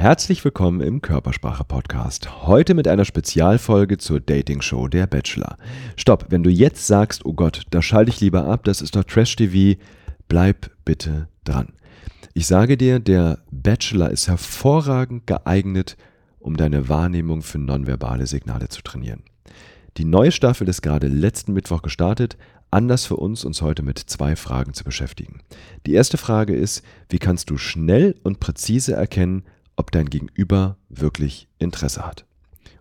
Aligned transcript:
Herzlich 0.00 0.42
willkommen 0.46 0.80
im 0.80 1.02
Körpersprache 1.02 1.62
Podcast. 1.62 2.46
Heute 2.46 2.72
mit 2.72 2.88
einer 2.88 3.04
Spezialfolge 3.04 3.98
zur 3.98 4.18
Dating 4.18 4.62
Show 4.62 4.88
Der 4.88 5.06
Bachelor. 5.06 5.58
Stopp, 5.94 6.28
wenn 6.30 6.42
du 6.42 6.48
jetzt 6.48 6.86
sagst, 6.86 7.26
oh 7.26 7.34
Gott, 7.34 7.64
da 7.68 7.82
schalte 7.82 8.10
ich 8.10 8.18
lieber 8.18 8.46
ab, 8.46 8.64
das 8.64 8.80
ist 8.80 8.96
doch 8.96 9.04
Trash 9.04 9.36
TV, 9.36 9.78
bleib 10.26 10.70
bitte 10.86 11.28
dran. 11.44 11.74
Ich 12.32 12.46
sage 12.46 12.78
dir, 12.78 12.98
der 12.98 13.40
Bachelor 13.50 14.10
ist 14.10 14.26
hervorragend 14.26 15.26
geeignet, 15.26 15.98
um 16.38 16.56
deine 16.56 16.88
Wahrnehmung 16.88 17.42
für 17.42 17.58
nonverbale 17.58 18.26
Signale 18.26 18.70
zu 18.70 18.80
trainieren. 18.80 19.22
Die 19.98 20.06
neue 20.06 20.32
Staffel 20.32 20.66
ist 20.70 20.80
gerade 20.80 21.08
letzten 21.08 21.52
Mittwoch 21.52 21.82
gestartet. 21.82 22.38
Anders 22.70 23.04
für 23.04 23.16
uns, 23.16 23.44
uns 23.44 23.60
heute 23.60 23.82
mit 23.82 23.98
zwei 23.98 24.34
Fragen 24.34 24.72
zu 24.72 24.82
beschäftigen. 24.82 25.42
Die 25.86 25.92
erste 25.92 26.16
Frage 26.16 26.54
ist, 26.54 26.82
wie 27.10 27.18
kannst 27.18 27.50
du 27.50 27.58
schnell 27.58 28.14
und 28.22 28.40
präzise 28.40 28.94
erkennen, 28.94 29.42
ob 29.80 29.90
dein 29.90 30.10
Gegenüber 30.10 30.76
wirklich 30.90 31.48
Interesse 31.58 32.06
hat. 32.06 32.26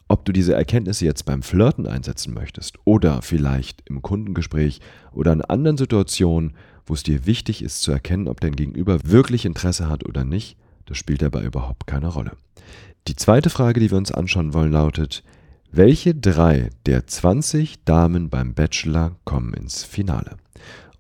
Ob 0.10 0.26
du 0.26 0.34
diese 0.34 0.54
Erkenntnisse 0.54 1.06
jetzt 1.06 1.24
beim 1.24 1.44
Flirten 1.44 1.88
einsetzen 1.88 2.34
möchtest 2.34 2.78
oder 2.84 3.22
vielleicht 3.22 3.88
im 3.90 4.02
Kundengespräch 4.02 4.82
oder 5.14 5.32
in 5.32 5.42
anderen 5.42 5.78
Situationen, 5.78 6.56
wo 6.86 6.94
es 6.94 7.04
dir 7.04 7.26
wichtig 7.26 7.64
ist 7.64 7.84
zu 7.84 7.94
erkennen, 7.94 8.28
ob 8.28 8.42
dein 8.42 8.58
Gegenüber 8.58 9.00
wirklich 9.06 9.46
Interesse 9.46 9.88
hat 9.88 10.06
oder 10.06 10.26
nicht, 10.26 10.58
das 10.88 10.98
spielt 10.98 11.22
dabei 11.22 11.44
überhaupt 11.44 11.88
keine 11.88 12.08
Rolle. 12.08 12.34
Die 13.08 13.16
zweite 13.16 13.50
Frage, 13.50 13.80
die 13.80 13.92
wir 13.92 13.98
uns 13.98 14.12
anschauen 14.12 14.54
wollen, 14.54 14.74
lautet, 14.74 15.24
welche 15.72 16.14
drei 16.14 16.70
der 16.86 17.08
20 17.08 17.86
Damen 17.86 18.30
beim 18.30 18.54
Bachelor 18.54 19.16
kommen 19.24 19.54
ins 19.54 19.86
Finale? 19.86 20.36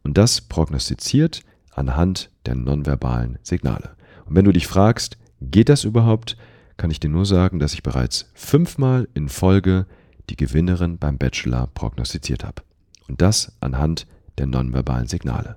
Und 0.03 0.17
das 0.17 0.39
prognostiziert 0.39 1.41
anhand 1.71 2.31
der 2.45 2.55
nonverbalen 2.55 3.37
Signale. 3.43 3.97
Und 4.25 4.35
wenn 4.35 4.45
du 4.45 4.53
dich 4.53 4.65
fragst, 4.67 5.17
Geht 5.41 5.69
das 5.69 5.85
überhaupt? 5.85 6.35
Kann 6.75 6.91
ich 6.91 6.99
dir 6.99 7.09
nur 7.09 7.25
sagen, 7.25 7.59
dass 7.59 7.73
ich 7.73 7.83
bereits 7.83 8.29
fünfmal 8.33 9.07
in 9.13 9.29
Folge 9.29 9.85
die 10.29 10.35
Gewinnerin 10.35 10.97
beim 10.97 11.17
Bachelor 11.17 11.67
prognostiziert 11.73 12.43
habe. 12.43 12.61
Und 13.07 13.21
das 13.21 13.53
anhand 13.61 14.05
der 14.37 14.47
nonverbalen 14.47 15.07
Signale. 15.07 15.55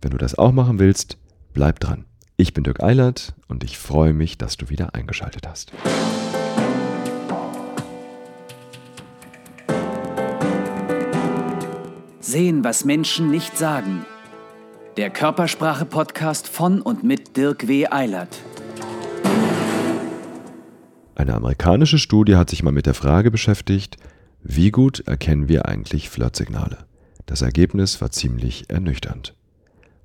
Wenn 0.00 0.12
du 0.12 0.18
das 0.18 0.38
auch 0.38 0.52
machen 0.52 0.78
willst, 0.78 1.18
bleib 1.54 1.80
dran. 1.80 2.04
Ich 2.36 2.54
bin 2.54 2.64
Dirk 2.64 2.82
Eilert 2.82 3.34
und 3.48 3.64
ich 3.64 3.78
freue 3.78 4.12
mich, 4.12 4.38
dass 4.38 4.56
du 4.56 4.68
wieder 4.68 4.94
eingeschaltet 4.94 5.46
hast. 5.46 5.72
Sehen, 12.20 12.64
was 12.64 12.84
Menschen 12.84 13.30
nicht 13.30 13.56
sagen. 13.56 14.04
Der 14.96 15.10
Körpersprache-Podcast 15.10 16.48
von 16.48 16.80
und 16.80 17.04
mit 17.04 17.36
Dirk 17.36 17.68
W. 17.68 17.86
Eilert. 17.88 18.40
Eine 21.16 21.32
amerikanische 21.32 21.98
Studie 21.98 22.36
hat 22.36 22.50
sich 22.50 22.62
mal 22.62 22.72
mit 22.72 22.84
der 22.84 22.92
Frage 22.92 23.30
beschäftigt, 23.30 23.96
wie 24.42 24.70
gut 24.70 25.00
erkennen 25.06 25.48
wir 25.48 25.66
eigentlich 25.66 26.10
Flirtsignale? 26.10 26.76
Das 27.24 27.40
Ergebnis 27.40 28.02
war 28.02 28.10
ziemlich 28.10 28.68
ernüchternd. 28.68 29.34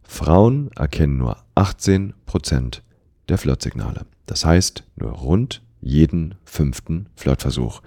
Frauen 0.04 0.72
erkennen 0.74 1.18
nur 1.18 1.36
18% 1.56 2.80
der 3.28 3.38
Flirtsignale. 3.38 4.06
Das 4.26 4.46
heißt, 4.46 4.86
nur 4.96 5.12
rund 5.12 5.62
jeden 5.82 6.36
fünften 6.46 7.08
Flirtversuch. 7.18 7.82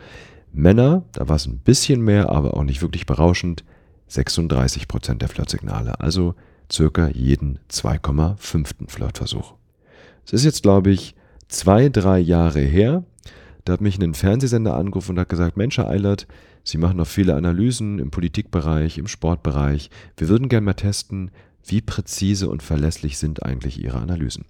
Männer, 0.53 1.05
da 1.13 1.27
war 1.27 1.37
es 1.37 1.47
ein 1.47 1.61
bisschen 1.61 2.03
mehr, 2.03 2.29
aber 2.29 2.55
auch 2.55 2.63
nicht 2.63 2.83
wirklich 2.83 3.07
berauschend, 3.07 3.65
36% 4.11 5.15
der 5.15 5.29
Flirtsignale, 5.31 5.99
also 5.99 6.35
circa 6.71 7.09
jeden 7.09 7.59
2,5. 7.71 8.91
Flirtversuch. 8.91 9.55
Es 10.27 10.35
ist 10.35 10.45
jetzt, 10.45 10.63
glaube 10.63 10.91
ich, 10.91 11.15
zwei, 11.49 11.89
drei 11.89 12.19
Jahre 12.19 12.61
her, 12.61 13.03
da 13.65 13.73
hat 13.73 13.81
mich 13.81 13.99
ein 13.99 14.15
Fernsehsender 14.15 14.75
angerufen 14.75 15.13
und 15.13 15.21
hat 15.21 15.29
gesagt, 15.29 15.57
Mensch, 15.57 15.79
Herr 15.79 15.89
Eilert, 15.89 16.27
Sie 16.67 16.79
machen 16.79 16.97
noch 16.97 17.07
viele 17.07 17.35
Analysen 17.35 17.99
im 17.99 18.11
Politikbereich, 18.11 18.97
im 18.97 19.07
Sportbereich. 19.07 19.91
Wir 20.17 20.29
würden 20.29 20.49
gerne 20.49 20.65
mal 20.65 20.75
testen, 20.75 21.31
wie 21.67 21.83
präzise 21.83 22.49
und 22.49 22.63
verlässlich 22.63 23.19
sind 23.19 23.43
eigentlich 23.43 23.83
Ihre 23.83 23.99
Analysen. 23.99 24.47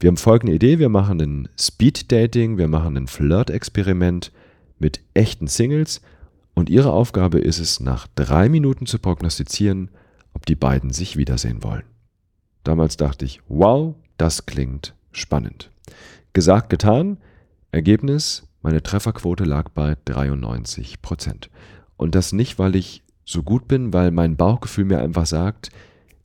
Wir 0.00 0.08
haben 0.08 0.16
folgende 0.16 0.54
Idee, 0.54 0.78
wir 0.78 0.88
machen 0.88 1.20
ein 1.20 1.48
Speed-Dating, 1.58 2.58
wir 2.58 2.68
machen 2.68 2.96
ein 2.96 3.06
Flirt-Experiment 3.06 4.32
mit 4.78 5.00
echten 5.14 5.46
Singles 5.46 6.00
und 6.54 6.68
Ihre 6.68 6.92
Aufgabe 6.92 7.38
ist 7.38 7.58
es, 7.58 7.80
nach 7.80 8.06
drei 8.14 8.48
Minuten 8.48 8.86
zu 8.86 8.98
prognostizieren, 8.98 9.90
ob 10.34 10.46
die 10.46 10.56
beiden 10.56 10.90
sich 10.90 11.16
wiedersehen 11.16 11.62
wollen. 11.62 11.84
Damals 12.64 12.96
dachte 12.96 13.24
ich, 13.24 13.40
wow, 13.48 13.94
das 14.18 14.46
klingt 14.46 14.94
spannend. 15.10 15.70
Gesagt, 16.32 16.70
getan. 16.70 17.18
Ergebnis, 17.72 18.46
meine 18.62 18.82
Trefferquote 18.82 19.44
lag 19.44 19.68
bei 19.70 19.96
93 20.04 21.02
Prozent. 21.02 21.50
Und 21.96 22.14
das 22.14 22.32
nicht, 22.32 22.58
weil 22.58 22.76
ich 22.76 23.02
so 23.24 23.42
gut 23.42 23.68
bin, 23.68 23.92
weil 23.92 24.10
mein 24.10 24.36
Bauchgefühl 24.36 24.84
mir 24.84 25.00
einfach 25.00 25.26
sagt, 25.26 25.70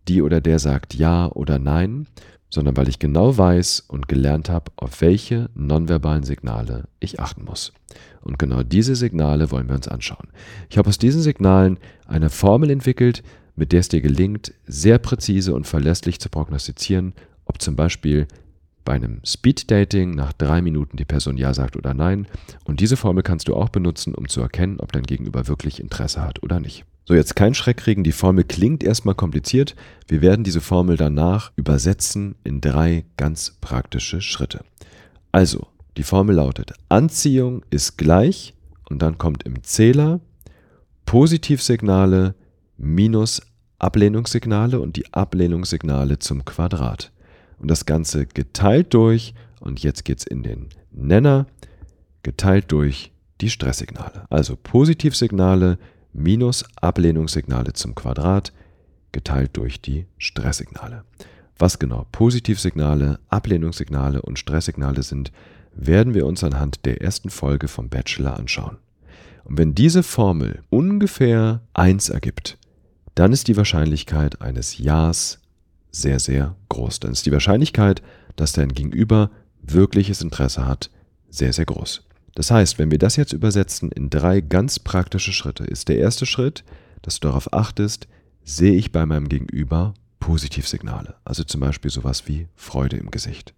die 0.08 0.22
oder 0.22 0.42
der 0.42 0.60
sagt 0.60 0.94
ja 0.94 1.28
oder 1.28 1.60
nein, 1.60 2.08
sondern 2.50 2.78
weil 2.78 2.88
ich 2.88 3.00
genau 3.00 3.38
weiß 3.38 3.82
und 3.88 4.08
gelernt 4.08 4.50
habe, 4.50 4.72
auf 4.78 5.02
welche 5.02 5.50
nonverbalen 5.54 6.24
Signale 6.24 6.86
ich 7.00 7.20
achten 7.20 7.44
muss. 7.44 7.74
Und 8.22 8.40
genau 8.40 8.64
diese 8.64 8.96
Signale 8.96 9.52
wollen 9.52 9.68
wir 9.68 9.76
uns 9.76 9.88
anschauen. 9.88 10.30
Ich 10.70 10.78
habe 10.78 10.88
aus 10.88 10.98
diesen 10.98 11.22
Signalen 11.22 11.78
eine 12.06 12.30
Formel 12.30 12.70
entwickelt, 12.70 13.22
mit 13.56 13.72
der 13.72 13.82
es 13.82 13.90
dir 13.90 14.02
gelingt, 14.02 14.54
sehr 14.66 14.98
präzise 14.98 15.54
und 15.54 15.68
verlässlich 15.68 16.20
zu 16.20 16.30
prognostizieren, 16.30 17.14
ob 17.46 17.62
zum 17.62 17.76
Beispiel 17.76 18.28
bei 18.88 18.94
einem 18.94 19.20
Speed-Dating 19.26 20.16
nach 20.16 20.32
drei 20.32 20.62
Minuten 20.62 20.96
die 20.96 21.04
Person 21.04 21.36
Ja 21.36 21.54
sagt 21.54 21.76
oder 21.76 21.94
Nein. 21.94 22.26
Und 22.64 22.80
diese 22.80 22.96
Formel 22.96 23.22
kannst 23.22 23.50
du 23.50 23.54
auch 23.54 23.68
benutzen, 23.68 24.16
um 24.16 24.30
zu 24.30 24.40
erkennen, 24.40 24.80
ob 24.80 24.94
dein 24.94 25.04
Gegenüber 25.04 25.50
wirklich 25.50 25.82
Interesse 25.82 26.22
hat 26.22 26.42
oder 26.42 26.62
nicht. 26.62 26.86
So, 27.04 27.14
jetzt 27.14 27.36
kein 27.36 27.54
Schreck 27.54 27.76
kriegen, 27.76 28.06
die 28.06 28.14
Formel 28.14 28.46
klingt 28.46 28.86
erstmal 28.86 29.14
kompliziert. 29.14 29.76
Wir 30.08 30.22
werden 30.22 30.46
diese 30.46 30.62
Formel 30.62 30.96
danach 30.96 31.52
übersetzen 31.58 32.36
in 32.46 32.62
drei 32.62 33.04
ganz 33.18 33.58
praktische 33.60 34.22
Schritte. 34.22 34.64
Also, 35.34 35.68
die 35.98 36.04
Formel 36.04 36.38
lautet, 36.38 36.72
Anziehung 36.88 37.66
ist 37.70 37.98
gleich 37.98 38.54
und 38.90 39.02
dann 39.02 39.18
kommt 39.18 39.44
im 39.44 39.64
Zähler 39.64 40.22
Positivsignale 41.06 42.36
minus 42.78 43.42
Ablehnungssignale 43.80 44.80
und 44.80 44.96
die 44.96 45.14
Ablehnungssignale 45.14 46.20
zum 46.20 46.46
Quadrat 46.46 47.12
und 47.60 47.70
das 47.70 47.86
Ganze 47.86 48.26
geteilt 48.26 48.94
durch, 48.94 49.34
und 49.60 49.82
jetzt 49.82 50.06
geht 50.06 50.20
es 50.20 50.26
in 50.26 50.44
den 50.44 50.70
Nenner, 50.92 51.48
geteilt 52.24 52.72
durch 52.72 53.12
die 53.42 53.50
Stresssignale. 53.50 54.26
Also 54.30 54.56
Positivsignale 54.56 55.78
minus 56.14 56.66
Ablehnungssignale 56.76 57.74
zum 57.74 57.96
Quadrat 57.96 58.52
geteilt 59.12 59.52
durch 59.54 59.82
die 59.82 60.06
Stresssignale. 60.18 61.04
Was 61.60 61.80
genau 61.80 62.06
Positivsignale, 62.12 63.20
Ablehnungssignale 63.30 64.22
und 64.22 64.38
Stresssignale 64.38 65.02
sind, 65.02 65.32
werden 65.74 66.14
wir 66.14 66.26
uns 66.26 66.44
anhand 66.44 66.86
der 66.86 67.02
ersten 67.02 67.30
Folge 67.30 67.68
vom 67.68 67.90
Bachelor 67.90 68.38
anschauen. 68.38 68.78
Und 69.44 69.58
wenn 69.58 69.74
diese 69.74 70.04
Formel 70.04 70.62
ungefähr 70.70 71.62
1 71.74 72.10
ergibt, 72.10 72.58
dann 73.16 73.32
ist 73.32 73.48
die 73.48 73.58
Wahrscheinlichkeit 73.58 74.42
eines 74.42 74.78
Ja's 74.78 75.40
sehr, 76.02 76.20
sehr 76.20 76.56
groß. 76.70 77.00
Dann 77.00 77.12
ist 77.12 77.26
die 77.26 77.32
Wahrscheinlichkeit, 77.32 78.02
dass 78.36 78.54
dein 78.54 78.74
Gegenüber 78.74 79.32
wirkliches 79.62 80.22
Interesse 80.22 80.66
hat, 80.66 80.90
sehr, 81.30 81.54
sehr 81.54 81.66
groß. 81.66 82.04
Das 82.36 82.52
heißt, 82.52 82.78
wenn 82.78 82.92
wir 82.92 83.00
das 83.00 83.16
jetzt 83.16 83.34
übersetzen 83.34 83.92
in 83.92 84.10
drei 84.10 84.42
ganz 84.42 84.80
praktische 84.80 85.34
Schritte, 85.34 85.64
ist 85.64 85.90
der 85.90 85.98
erste 85.98 86.26
Schritt, 86.26 86.64
dass 87.02 87.20
du 87.20 87.28
darauf 87.28 87.52
achtest, 87.52 88.08
sehe 88.44 88.76
ich 88.76 88.92
bei 88.92 89.06
meinem 89.06 89.28
Gegenüber 89.28 89.94
Positivsignale, 90.20 91.16
also 91.26 91.44
zum 91.44 91.62
Beispiel 91.62 91.92
sowas 91.92 92.28
wie 92.28 92.48
Freude 92.56 92.98
im 92.98 93.12
Gesicht. 93.12 93.54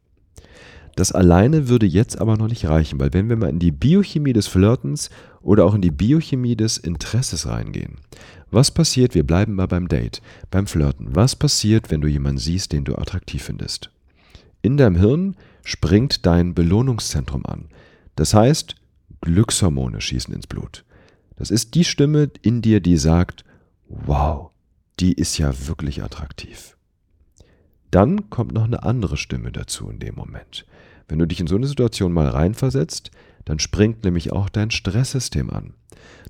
Das 0.99 1.13
alleine 1.13 1.69
würde 1.69 1.85
jetzt 1.85 2.19
aber 2.19 2.35
noch 2.35 2.49
nicht 2.49 2.67
reichen, 2.67 2.99
weil 2.99 3.13
wenn 3.13 3.29
wir 3.29 3.37
mal 3.37 3.49
in 3.49 3.59
die 3.59 3.71
Biochemie 3.71 4.33
des 4.33 4.47
Flirtens 4.47 5.09
oder 5.41 5.63
auch 5.63 5.73
in 5.73 5.81
die 5.81 5.91
Biochemie 5.91 6.57
des 6.57 6.77
Interesses 6.77 7.47
reingehen, 7.47 7.95
was 8.51 8.71
passiert, 8.71 9.15
wir 9.15 9.25
bleiben 9.25 9.55
mal 9.55 9.69
beim 9.69 9.87
Date, 9.87 10.21
beim 10.51 10.67
Flirten, 10.67 11.15
was 11.15 11.37
passiert, 11.37 11.89
wenn 11.89 12.01
du 12.01 12.09
jemanden 12.09 12.39
siehst, 12.39 12.73
den 12.73 12.83
du 12.83 12.97
attraktiv 12.97 13.43
findest? 13.43 13.91
In 14.61 14.75
deinem 14.75 14.97
Hirn 14.97 15.37
springt 15.63 16.25
dein 16.25 16.53
Belohnungszentrum 16.53 17.45
an. 17.45 17.69
Das 18.17 18.33
heißt, 18.33 18.75
Glückshormone 19.21 20.01
schießen 20.01 20.33
ins 20.33 20.47
Blut. 20.47 20.83
Das 21.37 21.49
ist 21.49 21.75
die 21.75 21.85
Stimme 21.85 22.29
in 22.41 22.61
dir, 22.61 22.81
die 22.81 22.97
sagt, 22.97 23.45
wow, 23.87 24.49
die 24.99 25.13
ist 25.13 25.37
ja 25.37 25.65
wirklich 25.65 26.03
attraktiv. 26.03 26.75
Dann 27.89 28.29
kommt 28.29 28.51
noch 28.51 28.65
eine 28.65 28.83
andere 28.83 29.15
Stimme 29.15 29.53
dazu 29.53 29.89
in 29.89 29.99
dem 29.99 30.15
Moment. 30.15 30.65
Wenn 31.09 31.19
du 31.19 31.25
dich 31.25 31.41
in 31.41 31.47
so 31.47 31.55
eine 31.55 31.67
Situation 31.67 32.13
mal 32.13 32.27
reinversetzt, 32.27 33.11
dann 33.43 33.59
springt 33.59 34.05
nämlich 34.05 34.31
auch 34.31 34.47
dein 34.47 34.71
Stresssystem 34.71 35.49
an. 35.49 35.73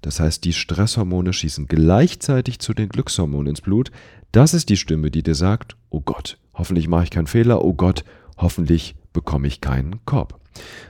Das 0.01 0.19
heißt, 0.19 0.43
die 0.45 0.53
Stresshormone 0.53 1.33
schießen 1.33 1.67
gleichzeitig 1.67 2.59
zu 2.59 2.73
den 2.73 2.89
Glückshormonen 2.89 3.47
ins 3.47 3.61
Blut. 3.61 3.91
Das 4.31 4.53
ist 4.53 4.69
die 4.69 4.77
Stimme, 4.77 5.11
die 5.11 5.21
dir 5.21 5.35
sagt, 5.35 5.75
oh 5.89 5.99
Gott, 5.99 6.37
hoffentlich 6.53 6.87
mache 6.87 7.03
ich 7.03 7.11
keinen 7.11 7.27
Fehler, 7.27 7.63
oh 7.63 7.73
Gott, 7.73 8.05
hoffentlich 8.37 8.95
bekomme 9.11 9.47
ich 9.47 9.59
keinen 9.59 10.03
Korb. 10.05 10.39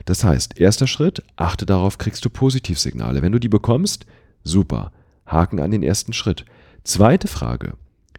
Das 0.05 0.23
heißt, 0.23 0.59
erster 0.59 0.87
Schritt, 0.87 1.23
achte 1.35 1.65
darauf, 1.65 1.97
kriegst 1.97 2.23
du 2.25 2.29
Positivsignale. 2.29 3.21
Wenn 3.21 3.31
du 3.31 3.39
die 3.39 3.49
bekommst, 3.49 4.05
super. 4.43 4.91
Haken 5.25 5.59
an 5.59 5.71
den 5.71 5.83
ersten 5.83 6.13
Schritt. 6.13 6.45
Zweite 6.83 7.27
Frage, 7.27 7.73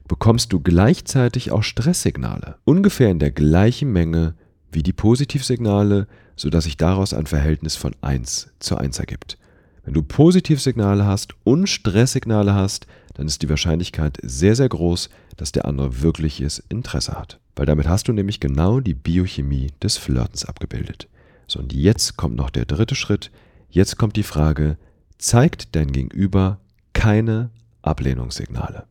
bekommst 0.09 0.53
du 0.53 0.61
gleichzeitig 0.61 1.51
auch 1.51 1.63
Stresssignale? 1.63 2.57
Ungefähr 2.65 3.11
in 3.11 3.19
der 3.19 3.31
gleichen 3.31 3.93
Menge 3.93 4.35
wie 4.73 4.83
die 4.83 4.93
Positivsignale, 4.93 6.07
sodass 6.37 6.65
sich 6.65 6.77
daraus 6.77 7.15
ein 7.15 7.27
Verhältnis 7.27 7.77
von 7.77 7.95
1 8.01 8.51
zu 8.59 8.77
1 8.77 8.99
ergibt. 8.99 9.39
Wenn 9.85 9.95
du 9.95 10.03
Positivsignale 10.03 11.07
hast 11.07 11.35
und 11.45 11.69
Stresssignale 11.69 12.55
hast, 12.55 12.87
dann 13.15 13.27
ist 13.27 13.43
die 13.43 13.49
Wahrscheinlichkeit 13.49 14.19
sehr, 14.23 14.55
sehr 14.55 14.69
groß, 14.69 15.11
dass 15.37 15.53
der 15.53 15.65
andere 15.65 16.03
wirkliches 16.03 16.63
Interesse 16.69 17.13
hat. 17.13 17.39
Weil 17.57 17.67
damit 17.67 17.89
hast 17.89 18.09
du 18.09 18.13
nämlich 18.13 18.41
genau 18.41 18.81
die 18.81 18.95
Biochemie 18.95 19.69
des 19.83 19.97
Flirtens 19.97 20.45
abgebildet. 20.45 21.09
So, 21.47 21.59
und 21.59 21.73
jetzt 21.73 22.17
kommt 22.17 22.37
noch 22.37 22.51
der 22.51 22.65
dritte 22.65 22.95
Schritt. 22.95 23.31
Jetzt 23.71 23.99
kommt 23.99 24.17
die 24.17 24.23
Frage, 24.23 24.77
zeigt 25.19 25.75
dein 25.75 25.93
Gegenüber 25.93 26.59
keine 26.93 27.51
Ablehnungssignale? 27.83 28.85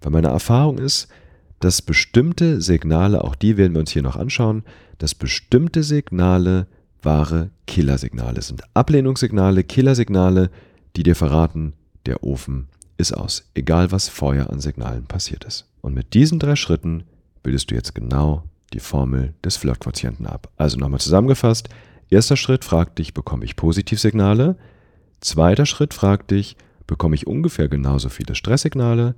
Weil 0.00 0.12
meine 0.12 0.28
Erfahrung 0.28 0.78
ist, 0.78 1.08
dass 1.62 1.80
bestimmte 1.80 2.60
Signale, 2.60 3.22
auch 3.22 3.36
die 3.36 3.56
werden 3.56 3.74
wir 3.74 3.80
uns 3.80 3.92
hier 3.92 4.02
noch 4.02 4.16
anschauen, 4.16 4.64
dass 4.98 5.14
bestimmte 5.14 5.84
Signale 5.84 6.66
wahre 7.02 7.50
Killersignale 7.66 8.42
sind. 8.42 8.62
Ablehnungssignale, 8.74 9.62
Killersignale, 9.62 10.50
die 10.96 11.04
dir 11.04 11.14
verraten, 11.14 11.74
der 12.06 12.24
Ofen 12.24 12.66
ist 12.98 13.12
aus, 13.12 13.48
egal 13.54 13.92
was 13.92 14.08
vorher 14.08 14.50
an 14.50 14.60
Signalen 14.60 15.06
passiert 15.06 15.44
ist. 15.44 15.68
Und 15.80 15.94
mit 15.94 16.14
diesen 16.14 16.40
drei 16.40 16.56
Schritten 16.56 17.04
bildest 17.44 17.70
du 17.70 17.76
jetzt 17.76 17.94
genau 17.94 18.42
die 18.72 18.80
Formel 18.80 19.34
des 19.44 19.56
Flirtquotienten 19.56 20.26
ab. 20.26 20.50
Also 20.56 20.78
nochmal 20.78 21.00
zusammengefasst, 21.00 21.68
erster 22.10 22.36
Schritt 22.36 22.64
fragt 22.64 22.98
dich, 22.98 23.14
bekomme 23.14 23.44
ich 23.44 23.54
Positivsignale? 23.54 24.56
Zweiter 25.20 25.66
Schritt 25.66 25.94
fragt 25.94 26.32
dich, 26.32 26.56
bekomme 26.88 27.14
ich 27.14 27.28
ungefähr 27.28 27.68
genauso 27.68 28.08
viele 28.08 28.34
Stresssignale? 28.34 29.14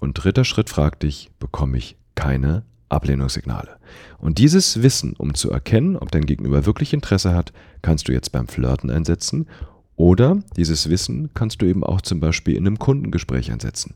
Und 0.00 0.14
dritter 0.14 0.44
Schritt 0.44 0.70
fragt 0.70 1.02
dich, 1.02 1.30
bekomme 1.38 1.78
ich 1.78 1.96
keine 2.14 2.64
Ablehnungssignale. 2.88 3.76
Und 4.18 4.38
dieses 4.38 4.82
Wissen, 4.82 5.14
um 5.16 5.34
zu 5.34 5.50
erkennen, 5.50 5.96
ob 5.96 6.10
dein 6.10 6.26
Gegenüber 6.26 6.66
wirklich 6.66 6.92
Interesse 6.92 7.34
hat, 7.34 7.52
kannst 7.82 8.08
du 8.08 8.12
jetzt 8.12 8.32
beim 8.32 8.48
Flirten 8.48 8.90
einsetzen. 8.90 9.46
Oder 9.96 10.38
dieses 10.56 10.88
Wissen 10.88 11.30
kannst 11.34 11.60
du 11.60 11.66
eben 11.66 11.84
auch 11.84 12.00
zum 12.00 12.20
Beispiel 12.20 12.54
in 12.54 12.66
einem 12.66 12.78
Kundengespräch 12.78 13.50
einsetzen. 13.50 13.94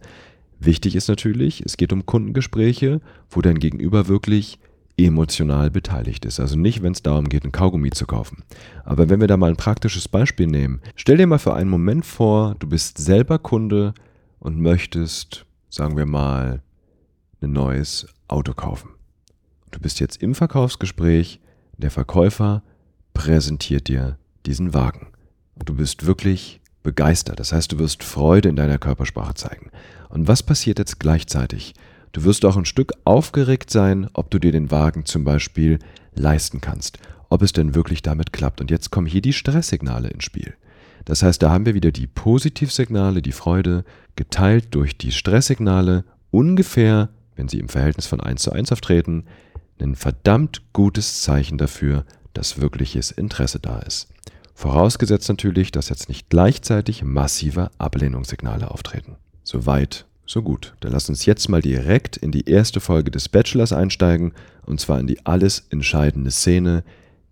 Wichtig 0.59 0.95
ist 0.95 1.09
natürlich, 1.09 1.63
es 1.65 1.77
geht 1.77 1.93
um 1.93 2.07
Kundengespräche, 2.07 3.01
wo 3.31 3.41
dein 3.41 3.59
Gegenüber 3.59 4.09
wirklich 4.09 4.59
emotional 4.97 5.71
beteiligt 5.71 6.25
ist. 6.25 6.39
Also 6.39 6.57
nicht, 6.57 6.83
wenn 6.83 6.93
es 6.93 7.03
darum 7.03 7.29
geht, 7.29 7.45
ein 7.45 7.53
Kaugummi 7.53 7.91
zu 7.91 8.07
kaufen. 8.07 8.45
Aber 8.85 9.09
wenn 9.09 9.21
wir 9.21 9.27
da 9.27 9.37
mal 9.37 9.51
ein 9.51 9.57
praktisches 9.57 10.09
Beispiel 10.09 10.47
nehmen, 10.47 10.81
stell 10.97 11.17
dir 11.17 11.27
mal 11.27 11.39
für 11.39 11.55
einen 11.55 11.71
Moment 11.71 12.05
vor, 12.05 12.57
du 12.59 12.69
bist 12.69 12.99
selber 12.99 13.39
Kunde 13.39 13.95
und 14.39 14.61
möchtest, 14.61 15.47
sagen 15.73 15.97
wir 15.97 16.07
mal, 16.07 16.63
ein 17.41 17.53
neues 17.53 18.07
Auto 18.29 18.53
kaufen. 18.53 18.91
Du 19.71 19.81
bist 19.81 20.01
jetzt 20.01 20.23
im 20.23 20.35
Verkaufsgespräch, 20.35 21.41
der 21.79 21.91
Verkäufer 21.91 22.63
präsentiert 23.15 23.89
dir 23.89 24.19
diesen 24.45 24.75
Wagen. 24.75 25.09
Und 25.55 25.69
du 25.69 25.75
bist 25.75 26.07
wirklich 26.07 26.61
begeistert. 26.83 27.41
Das 27.41 27.53
heißt, 27.53 27.73
du 27.73 27.79
wirst 27.79 28.05
Freude 28.05 28.51
in 28.51 28.57
deiner 28.57 28.79
Körpersprache 28.79 29.35
zeigen. 29.35 29.71
Und 30.11 30.29
was 30.29 30.43
passiert 30.43 30.79
jetzt 30.79 31.01
gleichzeitig? 31.01 31.75
Du 32.13 32.25
wirst 32.25 32.45
auch 32.45 32.59
ein 32.59 32.67
Stück 32.67 32.93
aufgeregt 33.05 33.71
sein, 33.71 34.11
ob 34.13 34.31
du 34.31 34.39
dir 34.39 34.53
den 34.53 34.71
Wagen 34.71 35.07
zum 35.07 35.25
Beispiel 35.25 35.79
leisten 36.15 36.61
kannst, 36.61 36.99
ob 37.31 37.41
es 37.41 37.55
denn 37.55 37.75
wirklich 37.75 38.03
damit 38.03 38.35
klappt. 38.35 38.61
Und 38.61 38.71
jetzt 38.71 38.91
kommen 38.91 39.07
hier 39.07 39.23
die 39.23 39.33
Stresssignale 39.33 40.11
ins 40.11 40.25
Spiel. 40.25 40.55
Das 41.05 41.23
heißt, 41.23 41.43
da 41.43 41.51
haben 41.51 41.67
wir 41.67 41.75
wieder 41.75 41.91
die 41.91 42.07
Positivsignale, 42.07 43.23
die 43.23 43.33
Freude, 43.33 43.85
geteilt 44.17 44.75
durch 44.75 44.97
die 44.97 45.13
Stresssignale, 45.13 46.05
ungefähr, 46.31 47.09
wenn 47.37 47.49
sie 47.49 47.59
im 47.59 47.69
Verhältnis 47.69 48.07
von 48.07 48.21
1 48.21 48.43
zu 48.43 48.53
1 48.53 48.73
auftreten, 48.73 49.25
ein 49.81 49.97
verdammt 49.97 50.63
gutes 50.73 51.23
Zeichen 51.23 51.59
dafür, 51.59 52.05
dass 52.35 52.61
wirkliches 52.61 53.11
Interesse 53.11 53.59
da 53.59 53.81
ist. 53.81 54.09
Vorausgesetzt 54.55 55.29
natürlich, 55.29 55.73
dass 55.73 55.89
jetzt 55.89 56.09
nicht 56.09 56.31
gleichzeitig 56.31 57.03
massive 57.03 57.71
Ablehnungssignale 57.79 58.71
auftreten. 58.71 59.17
Soweit 59.43 60.07
so 60.25 60.43
gut, 60.43 60.75
dann 60.81 60.93
lass 60.93 61.09
uns 61.09 61.27
jetzt 61.27 61.49
mal 61.49 61.61
direkt 61.61 62.17
in 62.17 62.31
die 62.31 62.49
erste 62.49 62.81
Folge 62.81 63.11
des 63.11 63.29
Bachelors 63.29 63.73
einsteigen, 63.73 64.33
und 64.65 64.81
zwar 64.81 65.01
in 65.01 65.07
die 65.07 65.27
alles 65.27 65.67
entscheidende 65.71 66.31
Szene, 66.31 66.85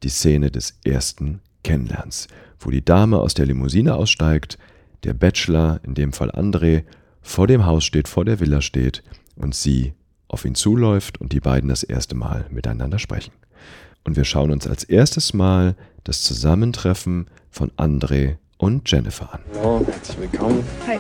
die 0.03 0.09
Szene 0.09 0.51
des 0.51 0.75
ersten 0.85 1.41
Kennenlernens, 1.63 2.27
wo 2.61 2.71
die 2.71 2.85
Dame 2.85 3.19
aus 3.19 3.35
der 3.35 3.47
Limousine 3.47 3.95
aussteigt, 3.95 4.59
der 5.05 5.15
Bachelor, 5.15 5.81
in 5.83 5.95
dem 5.95 6.13
Fall 6.13 6.31
André, 6.31 6.85
vor 7.23 7.47
dem 7.47 7.67
Haus 7.67 7.85
steht, 7.85 8.07
vor 8.07 8.25
der 8.25 8.39
Villa 8.39 8.61
steht 8.61 9.03
und 9.35 9.55
sie 9.55 9.95
auf 10.29 10.45
ihn 10.45 10.55
zuläuft 10.55 11.21
und 11.21 11.33
die 11.33 11.41
beiden 11.41 11.69
das 11.69 11.83
erste 11.83 12.15
Mal 12.15 12.47
miteinander 12.51 12.99
sprechen. 12.99 13.33
Und 14.05 14.17
wir 14.17 14.25
schauen 14.25 14.51
uns 14.51 14.67
als 14.67 14.85
erstes 14.85 15.35
Mal 15.35 15.75
das 16.05 16.23
Zusammentreffen 16.23 17.27
von 17.51 17.71
André 17.73 18.37
und 18.59 18.91
Jennifer 18.91 19.35
an. 19.35 19.41
Hallo, 19.57 19.87
herzlich 19.87 20.19
willkommen. 20.19 20.65
Hi, 20.87 20.99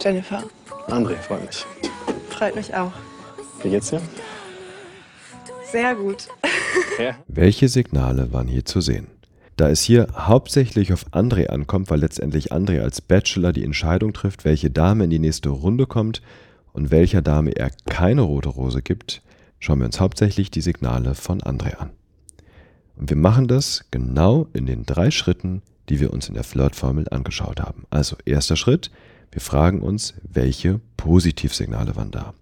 Jennifer. 0.00 0.42
André, 0.88 1.16
freut 1.16 1.46
mich. 1.46 1.66
Freut 2.30 2.56
mich 2.56 2.74
auch. 2.74 2.92
Wie 3.62 3.70
geht's 3.70 3.90
dir? 3.90 4.00
Sehr 5.70 5.94
gut. 5.94 6.28
Ja. 6.98 7.16
Welche 7.26 7.68
Signale 7.68 8.32
waren 8.32 8.48
hier 8.48 8.66
zu 8.66 8.82
sehen? 8.82 9.11
Da 9.56 9.68
es 9.68 9.82
hier 9.82 10.08
hauptsächlich 10.14 10.92
auf 10.92 11.06
André 11.12 11.48
ankommt, 11.48 11.90
weil 11.90 12.00
letztendlich 12.00 12.52
André 12.52 12.80
als 12.80 13.00
Bachelor 13.00 13.52
die 13.52 13.64
Entscheidung 13.64 14.12
trifft, 14.12 14.44
welche 14.44 14.70
Dame 14.70 15.04
in 15.04 15.10
die 15.10 15.18
nächste 15.18 15.50
Runde 15.50 15.86
kommt 15.86 16.22
und 16.72 16.90
welcher 16.90 17.22
Dame 17.22 17.50
er 17.50 17.70
keine 17.86 18.22
rote 18.22 18.48
Rose 18.48 18.82
gibt, 18.82 19.22
schauen 19.58 19.80
wir 19.80 19.86
uns 19.86 20.00
hauptsächlich 20.00 20.50
die 20.50 20.62
Signale 20.62 21.14
von 21.14 21.40
André 21.42 21.76
an. 21.76 21.90
Und 22.96 23.10
wir 23.10 23.16
machen 23.16 23.46
das 23.46 23.84
genau 23.90 24.48
in 24.52 24.66
den 24.66 24.84
drei 24.86 25.10
Schritten, 25.10 25.62
die 25.88 26.00
wir 26.00 26.12
uns 26.12 26.28
in 26.28 26.34
der 26.34 26.44
Flirtformel 26.44 27.08
angeschaut 27.10 27.60
haben. 27.60 27.84
Also 27.90 28.16
erster 28.24 28.56
Schritt, 28.56 28.90
wir 29.30 29.40
fragen 29.40 29.80
uns, 29.80 30.14
welche 30.22 30.80
Positivsignale 30.96 31.96
waren 31.96 32.10
da. 32.10 32.34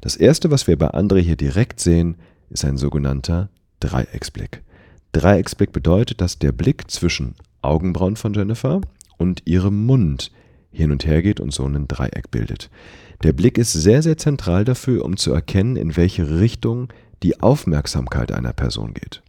Das 0.00 0.16
erste, 0.16 0.50
was 0.50 0.66
wir 0.66 0.78
bei 0.78 0.90
André 0.90 1.20
hier 1.20 1.36
direkt 1.36 1.80
sehen, 1.80 2.16
ist 2.50 2.64
ein 2.64 2.78
sogenannter 2.78 3.50
Dreiecksblick. 3.80 4.62
Dreiecksblick 5.12 5.72
bedeutet, 5.72 6.20
dass 6.20 6.38
der 6.38 6.52
Blick 6.52 6.90
zwischen 6.90 7.34
Augenbrauen 7.62 8.16
von 8.16 8.34
Jennifer 8.34 8.80
und 9.16 9.42
ihrem 9.46 9.86
Mund 9.86 10.30
hin 10.70 10.92
und 10.92 11.06
her 11.06 11.22
geht 11.22 11.40
und 11.40 11.52
so 11.52 11.64
ein 11.64 11.88
Dreieck 11.88 12.30
bildet. 12.30 12.70
Der 13.22 13.32
Blick 13.32 13.58
ist 13.58 13.72
sehr, 13.72 14.02
sehr 14.02 14.16
zentral 14.16 14.64
dafür, 14.64 15.04
um 15.04 15.16
zu 15.16 15.32
erkennen, 15.32 15.76
in 15.76 15.96
welche 15.96 16.38
Richtung 16.40 16.92
die 17.22 17.40
Aufmerksamkeit 17.40 18.30
einer 18.30 18.52
Person 18.52 18.94
geht. 18.94 19.22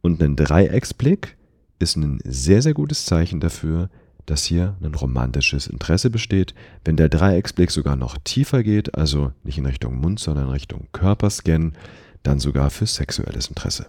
Und 0.00 0.22
ein 0.22 0.36
Dreiecksblick 0.36 1.36
ist 1.78 1.96
ein 1.96 2.20
sehr, 2.24 2.62
sehr 2.62 2.74
gutes 2.74 3.04
Zeichen 3.04 3.40
dafür, 3.40 3.90
dass 4.26 4.44
hier 4.44 4.76
ein 4.82 4.94
romantisches 4.94 5.66
Interesse 5.66 6.10
besteht. 6.10 6.54
Wenn 6.84 6.96
der 6.96 7.08
Dreiecksblick 7.08 7.70
sogar 7.70 7.96
noch 7.96 8.16
tiefer 8.22 8.62
geht, 8.62 8.96
also 8.96 9.32
nicht 9.44 9.58
in 9.58 9.66
Richtung 9.66 9.96
Mund, 9.96 10.20
sondern 10.20 10.46
in 10.46 10.52
Richtung 10.52 10.88
Körperscan, 10.92 11.72
dann 12.22 12.40
sogar 12.40 12.70
für 12.70 12.86
sexuelles 12.86 13.48
Interesse. 13.48 13.86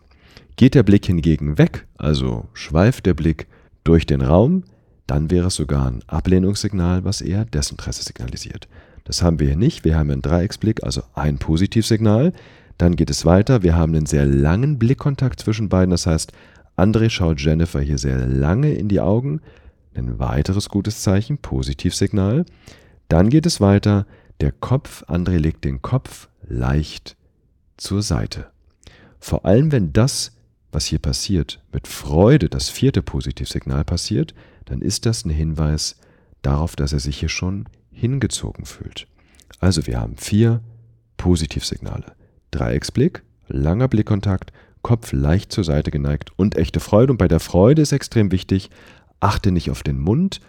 Geht 0.58 0.76
der 0.76 0.84
Blick 0.84 1.06
hingegen 1.06 1.58
weg, 1.58 1.88
also 1.98 2.50
schweift 2.54 3.06
der 3.06 3.14
Blick 3.14 3.48
durch 3.84 4.06
den 4.06 4.22
Raum, 4.22 4.64
dann 5.06 5.32
wäre 5.32 5.48
es 5.48 5.56
sogar 5.56 5.88
ein 5.88 6.02
Ablehnungssignal, 6.08 7.06
was 7.06 7.22
eher 7.22 7.46
Desinteresse 7.46 8.04
signalisiert. 8.04 8.68
Das 9.06 9.22
haben 9.22 9.40
wir 9.40 9.48
hier 9.48 9.56
nicht. 9.56 9.86
Wir 9.86 9.98
haben 9.98 10.12
einen 10.12 10.22
Dreiecksblick, 10.22 10.84
also 10.84 11.02
ein 11.14 11.38
Positivsignal. 11.38 12.34
Dann 12.78 12.96
geht 12.98 13.10
es 13.10 13.24
weiter. 13.24 13.64
Wir 13.64 13.76
haben 13.76 13.96
einen 13.96 14.06
sehr 14.06 14.26
langen 14.26 14.78
Blickkontakt 14.80 15.40
zwischen 15.40 15.70
beiden. 15.70 15.92
Das 15.92 16.06
heißt, 16.08 16.34
André 16.76 17.10
schaut 17.10 17.40
Jennifer 17.40 17.80
hier 17.80 17.98
sehr 17.98 18.28
lange 18.28 18.74
in 18.74 18.90
die 18.90 19.00
Augen. 19.00 19.40
Ein 19.94 20.20
weiteres 20.20 20.70
gutes 20.70 21.02
Zeichen, 21.02 21.38
Positivsignal. 21.38 22.46
Dann 23.08 23.30
geht 23.30 23.46
es 23.46 23.62
weiter. 23.62 24.06
Der 24.42 24.52
Kopf, 24.52 25.04
André 25.04 25.38
legt 25.38 25.64
den 25.64 25.82
Kopf 25.82 26.28
leicht 26.48 27.16
zur 27.78 28.02
Seite. 28.02 28.48
Vor 29.20 29.46
allem, 29.46 29.72
wenn 29.72 29.94
das, 29.94 30.37
was 30.72 30.86
hier 30.86 31.00
passiert, 31.00 31.62
mit 31.72 31.88
Freude 31.88 32.50
das 32.50 32.70
vierte 32.70 33.02
Positivsignal 33.02 33.84
passiert, 33.84 34.34
dann 34.66 34.82
ist 34.82 35.06
das 35.06 35.26
ein 35.26 35.30
Hinweis 35.30 35.96
darauf, 36.42 36.76
dass 36.76 36.94
er 36.94 37.00
sich 37.00 37.20
hier 37.20 37.30
schon 37.30 37.66
hingezogen 37.92 38.66
fühlt. 38.66 39.08
Also 39.60 39.88
wir 39.88 40.00
haben 40.00 40.18
vier 40.18 40.62
Positivsignale. 41.18 42.14
Dreiecksblick, 42.52 43.24
langer 43.48 43.88
Blickkontakt, 43.88 44.52
Kopf 44.82 45.12
leicht 45.12 45.52
zur 45.52 45.64
Seite 45.64 45.92
geneigt 45.92 46.32
und 46.38 46.56
echte 46.56 46.80
Freude. 46.80 47.12
Und 47.12 47.18
bei 47.18 47.28
der 47.28 47.40
Freude 47.40 47.82
ist 47.82 47.92
extrem 47.92 48.32
wichtig, 48.32 48.70
achte 49.20 49.52
nicht 49.52 49.72
auf 49.72 49.84
den 49.84 50.00
Mund, 50.00 50.40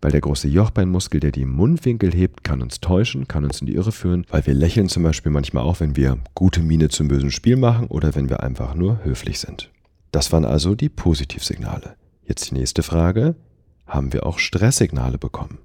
weil 0.00 0.12
der 0.12 0.20
große 0.20 0.48
Jochbeinmuskel, 0.48 1.20
der 1.20 1.32
die 1.32 1.44
Mundwinkel 1.44 2.12
hebt, 2.12 2.44
kann 2.44 2.62
uns 2.62 2.80
täuschen, 2.80 3.26
kann 3.26 3.44
uns 3.44 3.60
in 3.60 3.66
die 3.66 3.74
Irre 3.74 3.92
führen, 3.92 4.26
weil 4.30 4.46
wir 4.46 4.54
lächeln 4.54 4.88
zum 4.88 5.02
Beispiel 5.02 5.32
manchmal 5.32 5.64
auch, 5.64 5.80
wenn 5.80 5.96
wir 5.96 6.18
gute 6.34 6.60
Miene 6.60 6.88
zum 6.88 7.08
bösen 7.08 7.30
Spiel 7.30 7.56
machen 7.56 7.86
oder 7.88 8.14
wenn 8.14 8.28
wir 8.28 8.42
einfach 8.42 8.74
nur 8.74 9.04
höflich 9.04 9.40
sind. 9.40 9.70
Das 10.12 10.32
waren 10.32 10.44
also 10.44 10.74
die 10.74 10.88
Positivsignale. 10.88 11.94
Jetzt 12.24 12.50
die 12.50 12.54
nächste 12.54 12.82
Frage. 12.82 13.34
Haben 13.86 14.12
wir 14.12 14.26
auch 14.26 14.38
Stresssignale 14.38 15.18
bekommen? 15.18 15.58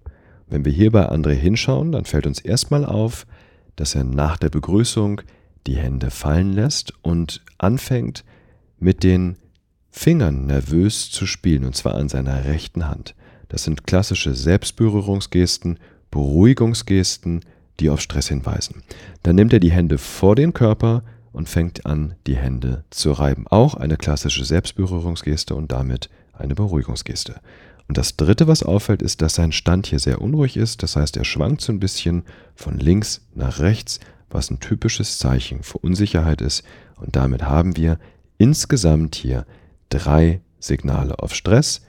Wenn 0.47 0.65
wir 0.65 0.71
hier 0.71 0.91
bei 0.91 1.09
André 1.09 1.33
hinschauen, 1.33 1.91
dann 1.91 2.05
fällt 2.05 2.25
uns 2.25 2.39
erstmal 2.39 2.85
auf, 2.85 3.25
dass 3.75 3.95
er 3.95 4.03
nach 4.03 4.37
der 4.37 4.49
Begrüßung 4.49 5.21
die 5.67 5.77
Hände 5.77 6.09
fallen 6.09 6.53
lässt 6.53 6.93
und 7.01 7.41
anfängt 7.57 8.23
mit 8.79 9.03
den 9.03 9.37
Fingern 9.89 10.45
nervös 10.45 11.11
zu 11.11 11.25
spielen, 11.25 11.65
und 11.65 11.75
zwar 11.75 11.95
an 11.95 12.09
seiner 12.09 12.45
rechten 12.45 12.87
Hand. 12.87 13.15
Das 13.49 13.63
sind 13.63 13.85
klassische 13.85 14.33
Selbstberührungsgesten, 14.33 15.79
Beruhigungsgesten, 16.11 17.41
die 17.79 17.89
auf 17.89 18.01
Stress 18.01 18.27
hinweisen. 18.27 18.83
Dann 19.23 19.35
nimmt 19.35 19.53
er 19.53 19.59
die 19.59 19.71
Hände 19.71 19.97
vor 19.97 20.35
den 20.35 20.53
Körper 20.53 21.03
und 21.31 21.49
fängt 21.49 21.85
an, 21.85 22.15
die 22.27 22.35
Hände 22.35 22.83
zu 22.91 23.11
reiben. 23.11 23.47
Auch 23.47 23.75
eine 23.75 23.97
klassische 23.97 24.45
Selbstberührungsgeste 24.45 25.55
und 25.55 25.71
damit 25.71 26.09
eine 26.33 26.55
Beruhigungsgeste. 26.55 27.41
Und 27.87 27.97
das 27.97 28.15
Dritte, 28.15 28.47
was 28.47 28.63
auffällt, 28.63 29.01
ist, 29.01 29.21
dass 29.21 29.35
sein 29.35 29.51
Stand 29.51 29.87
hier 29.87 29.99
sehr 29.99 30.21
unruhig 30.21 30.55
ist. 30.55 30.83
Das 30.83 30.95
heißt, 30.95 31.17
er 31.17 31.25
schwankt 31.25 31.61
so 31.61 31.73
ein 31.73 31.79
bisschen 31.79 32.23
von 32.55 32.77
links 32.79 33.21
nach 33.35 33.59
rechts, 33.59 33.99
was 34.29 34.49
ein 34.49 34.59
typisches 34.59 35.19
Zeichen 35.19 35.63
für 35.63 35.79
Unsicherheit 35.79 36.41
ist. 36.41 36.63
Und 36.95 37.15
damit 37.15 37.43
haben 37.43 37.75
wir 37.75 37.99
insgesamt 38.37 39.15
hier 39.15 39.45
drei 39.89 40.41
Signale 40.59 41.19
auf 41.19 41.35
Stress. 41.35 41.81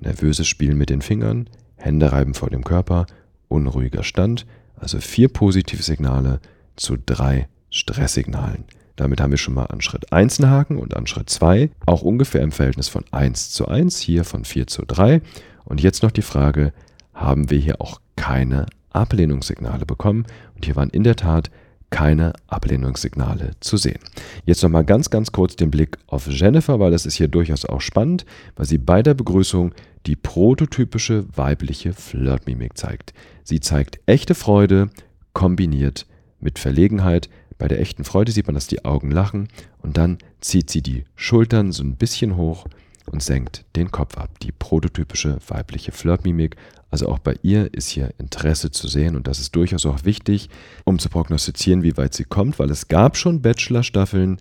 Nervöses 0.00 0.48
Spielen 0.48 0.78
mit 0.78 0.90
den 0.90 1.02
Fingern, 1.02 1.48
Hände 1.76 2.12
reiben 2.12 2.34
vor 2.34 2.50
dem 2.50 2.64
Körper, 2.64 3.06
unruhiger 3.48 4.02
Stand. 4.02 4.46
Also 4.76 4.98
vier 4.98 5.28
positive 5.28 5.82
Signale 5.82 6.40
zu 6.76 6.96
drei 6.96 7.48
Stresssignalen. 7.70 8.64
Damit 8.96 9.20
haben 9.20 9.30
wir 9.30 9.38
schon 9.38 9.54
mal 9.54 9.66
an 9.66 9.80
Schritt 9.80 10.12
1 10.12 10.40
einen 10.40 10.50
Haken 10.50 10.78
und 10.78 10.96
an 10.96 11.06
Schritt 11.06 11.30
2 11.30 11.70
auch 11.86 12.02
ungefähr 12.02 12.42
im 12.42 12.52
Verhältnis 12.52 12.88
von 12.88 13.04
1 13.10 13.50
zu 13.50 13.68
1, 13.68 13.98
hier 13.98 14.24
von 14.24 14.44
4 14.44 14.66
zu 14.66 14.84
3. 14.86 15.22
Und 15.64 15.80
jetzt 15.80 16.02
noch 16.02 16.10
die 16.10 16.22
Frage, 16.22 16.72
haben 17.14 17.50
wir 17.50 17.58
hier 17.58 17.80
auch 17.80 18.00
keine 18.16 18.66
Ablehnungssignale 18.90 19.86
bekommen? 19.86 20.26
Und 20.54 20.64
hier 20.64 20.76
waren 20.76 20.90
in 20.90 21.04
der 21.04 21.16
Tat 21.16 21.50
keine 21.90 22.32
Ablehnungssignale 22.46 23.52
zu 23.60 23.76
sehen. 23.76 23.98
Jetzt 24.44 24.62
nochmal 24.62 24.84
ganz, 24.84 25.10
ganz 25.10 25.32
kurz 25.32 25.56
den 25.56 25.70
Blick 25.70 25.98
auf 26.06 26.28
Jennifer, 26.28 26.80
weil 26.80 26.90
das 26.90 27.06
ist 27.06 27.14
hier 27.14 27.28
durchaus 27.28 27.64
auch 27.64 27.80
spannend, 27.80 28.24
weil 28.56 28.66
sie 28.66 28.78
bei 28.78 29.02
der 29.02 29.14
Begrüßung 29.14 29.74
die 30.06 30.16
prototypische 30.16 31.26
weibliche 31.34 31.92
Flirtmimik 31.92 32.78
zeigt. 32.78 33.12
Sie 33.44 33.60
zeigt 33.60 34.00
echte 34.06 34.34
Freude 34.34 34.90
kombiniert 35.32 36.06
mit 36.40 36.58
Verlegenheit, 36.58 37.28
bei 37.60 37.68
der 37.68 37.78
echten 37.78 38.04
Freude 38.04 38.32
sieht 38.32 38.46
man, 38.46 38.54
dass 38.54 38.68
die 38.68 38.86
Augen 38.86 39.10
lachen 39.10 39.48
und 39.82 39.98
dann 39.98 40.16
zieht 40.40 40.70
sie 40.70 40.80
die 40.80 41.04
Schultern 41.14 41.72
so 41.72 41.84
ein 41.84 41.96
bisschen 41.96 42.36
hoch 42.36 42.66
und 43.04 43.22
senkt 43.22 43.66
den 43.76 43.90
Kopf 43.90 44.16
ab. 44.16 44.30
Die 44.40 44.50
prototypische 44.50 45.36
weibliche 45.46 45.92
Flirtmimik. 45.92 46.56
Also 46.90 47.08
auch 47.08 47.18
bei 47.18 47.36
ihr 47.42 47.72
ist 47.72 47.88
hier 47.88 48.10
Interesse 48.18 48.70
zu 48.70 48.88
sehen 48.88 49.16
und 49.16 49.28
das 49.28 49.38
ist 49.38 49.54
durchaus 49.54 49.86
auch 49.86 50.04
wichtig, 50.04 50.50
um 50.84 50.98
zu 50.98 51.08
prognostizieren, 51.08 51.82
wie 51.82 51.96
weit 51.96 52.14
sie 52.14 52.24
kommt, 52.24 52.58
weil 52.58 52.70
es 52.70 52.88
gab 52.88 53.16
schon 53.16 53.42
Bachelor-Staffeln, 53.42 54.38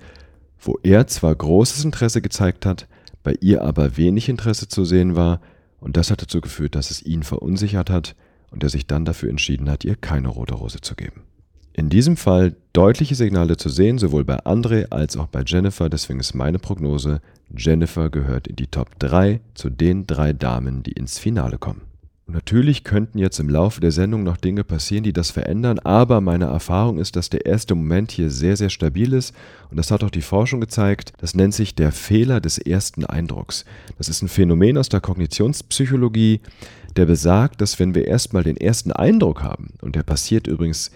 wo 0.59 0.79
er 0.81 1.07
zwar 1.07 1.35
großes 1.35 1.85
Interesse 1.85 2.21
gezeigt 2.21 2.65
hat, 2.65 2.87
bei 3.23 3.35
ihr 3.39 3.63
aber 3.63 3.97
wenig 3.97 4.29
Interesse 4.29 4.67
zu 4.67 4.83
sehen 4.83 5.15
war 5.15 5.41
und 5.79 5.95
das 5.95 6.09
hat 6.09 6.21
dazu 6.21 6.41
geführt, 6.41 6.75
dass 6.75 6.91
es 6.91 7.03
ihn 7.03 7.23
verunsichert 7.23 7.89
hat 7.89 8.15
und 8.51 8.63
er 8.63 8.69
sich 8.69 8.87
dann 8.87 9.05
dafür 9.05 9.29
entschieden 9.29 9.69
hat, 9.69 9.85
ihr 9.85 9.95
keine 9.95 10.29
rote 10.29 10.55
Rose 10.55 10.81
zu 10.81 10.95
geben. 10.95 11.21
In 11.73 11.89
diesem 11.89 12.17
Fall 12.17 12.55
deutliche 12.73 13.15
Signale 13.15 13.55
zu 13.55 13.69
sehen, 13.69 13.99
sowohl 13.99 14.25
bei 14.25 14.43
André 14.43 14.87
als 14.89 15.15
auch 15.15 15.27
bei 15.27 15.43
Jennifer. 15.45 15.87
Deswegen 15.87 16.19
ist 16.19 16.33
meine 16.33 16.59
Prognose, 16.59 17.21
Jennifer 17.55 18.09
gehört 18.09 18.47
in 18.47 18.57
die 18.57 18.67
Top 18.67 18.99
3 18.99 19.39
zu 19.53 19.69
den 19.69 20.05
drei 20.05 20.33
Damen, 20.33 20.83
die 20.83 20.91
ins 20.91 21.19
Finale 21.19 21.57
kommen. 21.57 21.81
Und 22.29 22.35
natürlich 22.35 22.83
könnten 22.83 23.17
jetzt 23.17 23.39
im 23.39 23.49
Laufe 23.49 23.81
der 23.81 23.89
Sendung 23.89 24.21
noch 24.21 24.37
Dinge 24.37 24.63
passieren, 24.63 25.03
die 25.03 25.13
das 25.13 25.31
verändern, 25.31 25.79
aber 25.79 26.21
meine 26.21 26.45
Erfahrung 26.45 26.99
ist, 26.99 27.15
dass 27.15 27.31
der 27.31 27.47
erste 27.47 27.73
Moment 27.73 28.11
hier 28.11 28.29
sehr, 28.29 28.55
sehr 28.55 28.69
stabil 28.69 29.13
ist. 29.13 29.33
Und 29.71 29.77
das 29.77 29.89
hat 29.89 30.03
auch 30.03 30.11
die 30.11 30.21
Forschung 30.21 30.61
gezeigt. 30.61 31.13
Das 31.17 31.33
nennt 31.33 31.55
sich 31.55 31.73
der 31.73 31.91
Fehler 31.91 32.39
des 32.39 32.59
ersten 32.59 33.03
Eindrucks. 33.03 33.65
Das 33.97 34.09
ist 34.09 34.21
ein 34.21 34.27
Phänomen 34.27 34.77
aus 34.77 34.89
der 34.89 35.01
Kognitionspsychologie, 35.01 36.41
der 36.97 37.07
besagt, 37.07 37.61
dass 37.61 37.79
wenn 37.79 37.95
wir 37.95 38.05
erstmal 38.05 38.43
den 38.43 38.57
ersten 38.57 38.91
Eindruck 38.91 39.41
haben, 39.41 39.73
und 39.81 39.95
der 39.95 40.03
passiert 40.03 40.45
übrigens 40.45 40.91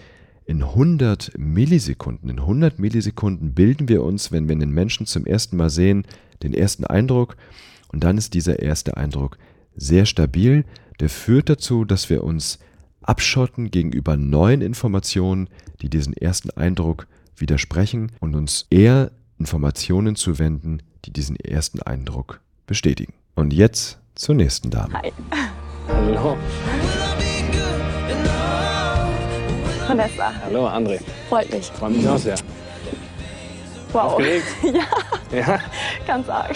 in 0.46 0.62
100 0.62 1.32
Millisekunden, 1.36 2.30
in 2.30 2.42
100 2.42 2.78
Millisekunden 2.78 3.56
bilden 3.56 3.90
wir 3.90 4.04
uns, 4.04 4.32
wenn 4.32 4.48
wir 4.48 4.54
einen 4.54 4.70
Menschen 4.70 5.08
zum 5.08 5.26
ersten 5.26 5.58
Mal 5.58 5.72
sehen, 5.72 6.06
den 6.44 6.54
ersten 6.54 6.86
Eindruck 6.86 7.38
und 7.92 8.04
dann 8.04 8.20
ist 8.20 8.36
dieser 8.36 8.60
erste 8.60 8.98
Eindruck 8.98 9.40
sehr 9.76 10.06
stabil. 10.06 10.66
Der 11.00 11.10
führt 11.10 11.50
dazu, 11.50 11.86
dass 11.86 12.10
wir 12.10 12.24
uns 12.24 12.60
abschotten 13.02 13.72
gegenüber 13.72 14.16
neuen 14.18 14.62
Informationen, 14.62 15.50
die 15.82 15.90
diesen 15.90 16.14
ersten 16.14 16.50
Eindruck 16.52 17.08
widersprechen 17.36 18.12
und 18.20 18.36
uns 18.36 18.68
eher 18.70 19.12
Informationen 19.40 20.16
zuwenden, 20.16 20.82
die 21.06 21.12
diesen 21.12 21.36
ersten 21.36 21.82
Eindruck 21.82 22.40
bestätigen. 22.68 23.14
Und 23.36 23.52
jetzt 23.52 24.00
zur 24.16 24.36
nächsten 24.36 24.70
Dame. 24.70 24.94
Hi. 24.94 25.12
Hallo. 25.88 26.38
Vanessa. 29.88 30.32
Hallo, 30.46 30.68
André. 30.68 31.00
Freut 31.28 31.52
mich. 31.52 31.66
Freut 31.66 31.92
mich 31.92 32.08
auch 32.08 32.18
sehr. 32.18 32.36
Wow. 33.92 34.04
Aufgeregt? 34.14 34.46
Ja, 35.32 35.40
Ja? 35.40 35.60
ganz 36.08 36.30
arg. 36.30 36.56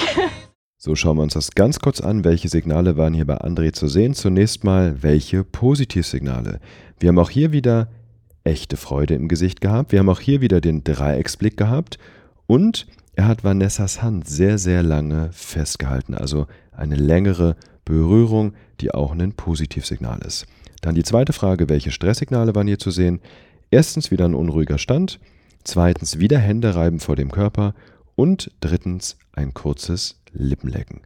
So 0.80 0.94
schauen 0.94 1.18
wir 1.18 1.24
uns 1.24 1.34
das 1.34 1.52
ganz 1.52 1.80
kurz 1.80 2.02
an. 2.02 2.24
Welche 2.24 2.50
Signale 2.50 2.98
waren 2.98 3.16
hier 3.16 3.26
bei 3.26 3.42
André 3.42 3.74
zu 3.74 3.88
sehen? 3.88 4.14
Zunächst 4.14 4.64
mal, 4.64 5.02
welche 5.02 5.44
Positivsignale? 5.44 6.60
Wir 7.00 7.10
haben 7.10 7.18
auch 7.18 7.32
hier 7.32 7.52
wieder 7.52 7.90
echte 8.44 8.78
Freude 8.78 9.16
im 9.16 9.28
Gesicht 9.28 9.60
gehabt. 9.60 9.92
Wir 9.92 9.98
haben 9.98 10.10
auch 10.10 10.20
hier 10.20 10.40
wieder 10.40 10.62
den 10.62 10.84
Dreiecksblick 10.84 11.58
gehabt. 11.58 11.98
Und 12.46 12.86
er 13.16 13.26
hat 13.26 13.44
Vanessas 13.44 14.04
Hand 14.04 14.28
sehr, 14.28 14.60
sehr 14.60 14.84
lange 14.84 15.32
festgehalten. 15.32 16.14
Also 16.14 16.46
eine 16.72 16.96
längere 16.96 17.56
Berührung, 17.84 18.54
die 18.80 18.94
auch 18.94 19.14
ein 19.14 19.34
Positivsignal 19.34 20.20
ist. 20.20 20.46
Dann 20.82 20.94
die 20.94 21.04
zweite 21.04 21.34
Frage, 21.34 21.70
welche 21.70 21.90
Stresssignale 21.90 22.54
waren 22.54 22.68
hier 22.68 22.78
zu 22.78 22.92
sehen? 22.92 23.20
Erstens 23.72 24.12
wieder 24.12 24.26
ein 24.26 24.36
unruhiger 24.36 24.78
Stand, 24.78 25.20
zweitens 25.64 26.20
wieder 26.20 26.38
Hände 26.38 26.76
reiben 26.76 27.00
vor 27.00 27.16
dem 27.16 27.32
Körper 27.32 27.74
und 28.16 28.52
drittens 28.60 29.18
ein 29.34 29.56
kurzes 29.56 30.17
Lippenlecken. 30.34 31.02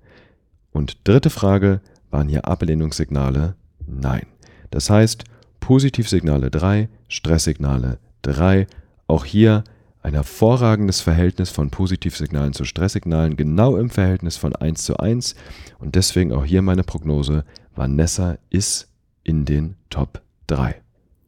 Und 0.72 0.98
dritte 1.04 1.30
Frage, 1.30 1.82
waren 2.10 2.28
hier 2.28 2.46
Ablehnungssignale? 2.46 3.56
Nein. 3.88 4.28
Das 4.70 4.90
heißt, 4.90 5.24
Positivsignale 5.60 6.52
3, 6.52 6.90
Stresssignale 7.08 8.00
3, 8.24 8.68
auch 9.08 9.26
hier 9.26 9.64
ein 10.04 10.14
hervorragendes 10.14 11.02
Verhältnis 11.02 11.50
von 11.50 11.70
Positivsignalen 11.70 12.54
zu 12.54 12.66
Stresssignalen, 12.66 13.38
genau 13.38 13.78
im 13.78 13.90
Verhältnis 13.90 14.38
von 14.38 14.56
1 14.56 14.84
zu 14.84 14.98
1. 14.98 15.36
Und 15.80 15.96
deswegen 15.96 16.34
auch 16.34 16.46
hier 16.46 16.62
meine 16.62 16.84
Prognose, 16.84 17.46
Vanessa 17.76 18.38
ist 18.50 18.88
in 19.24 19.46
den 19.46 19.76
Top 19.90 20.22
3. 20.48 20.76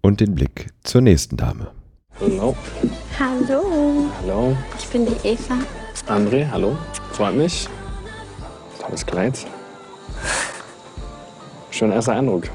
Und 0.02 0.20
den 0.20 0.36
Blick 0.36 0.72
zur 0.84 1.02
nächsten 1.02 1.38
Dame. 1.38 1.72
Hallo. 2.20 2.56
Hallo, 3.20 4.06
Hallo. 4.22 4.58
ich 4.78 4.88
bin 4.88 5.06
die 5.06 5.28
Eva. 5.28 5.60
André, 6.08 6.50
hallo. 6.50 6.78
Freut 7.12 7.36
mich. 7.36 7.68
Tolles 8.84 9.06
Kleid. 9.06 9.46
Schöner 11.72 11.96
erster 11.96 12.14
Eindruck. 12.14 12.50